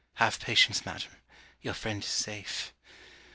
[0.15, 1.11] Have patience, madam.
[1.61, 2.73] Your friend is safe.